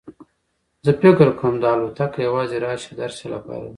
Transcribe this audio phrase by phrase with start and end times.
[0.85, 3.69] زه فکر کوم دا الوتکه یوازې راشه درشه لپاره ده.